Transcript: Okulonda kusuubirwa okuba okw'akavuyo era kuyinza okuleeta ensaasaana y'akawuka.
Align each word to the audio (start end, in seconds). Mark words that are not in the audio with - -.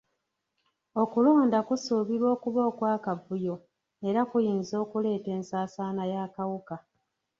Okulonda 1.01 1.59
kusuubirwa 1.67 2.27
okuba 2.35 2.61
okw'akavuyo 2.69 3.55
era 4.07 4.21
kuyinza 4.29 4.75
okuleeta 4.83 5.29
ensaasaana 5.37 6.03
y'akawuka. 6.11 6.75